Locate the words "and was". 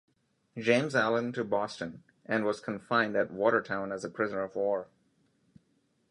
2.25-2.59